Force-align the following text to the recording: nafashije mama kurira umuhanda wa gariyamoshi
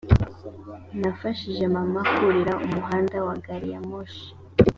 nafashije 1.01 1.63
mama 1.75 2.01
kurira 2.15 2.53
umuhanda 2.65 3.17
wa 3.27 3.35
gariyamoshi 3.45 4.25